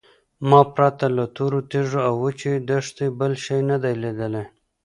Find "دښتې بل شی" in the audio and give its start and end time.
2.69-3.59